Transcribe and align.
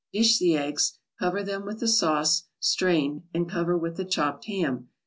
Dish 0.11 0.39
the 0.39 0.57
eggs, 0.57 0.97
cover 1.19 1.43
them 1.43 1.63
with 1.63 1.79
the 1.79 1.87
sauce, 1.87 2.45
strained, 2.59 3.21
and 3.35 3.47
cover 3.47 3.77
with 3.77 3.97
the 3.97 4.03
chopped 4.05 4.45
ham. 4.45 4.89